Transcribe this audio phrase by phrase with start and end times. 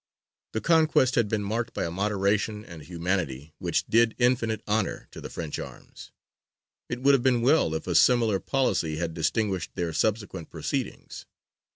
[0.53, 5.21] The conquest had been marked by a moderation and humanity which did infinite honour to
[5.21, 6.09] the French arms;
[6.89, 11.27] it would have been well if a similar policy had distinguished their subsequent proceedings.